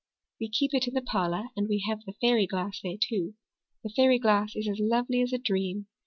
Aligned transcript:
We 0.39 0.49
keep 0.49 0.73
it 0.73 0.87
in 0.87 0.95
the 0.95 1.03
parlor 1.03 1.49
and 1.55 1.69
we 1.69 1.85
have 1.87 2.05
the 2.05 2.13
fairy 2.13 2.47
glass 2.47 2.79
there, 2.81 2.97
too. 2.99 3.35
The 3.83 3.91
fairy 3.91 4.17
glass 4.17 4.55
is 4.55 4.67
as 4.67 4.79
lovely 4.79 5.21
as 5.21 5.31
a 5.31 5.37
dream. 5.37 5.85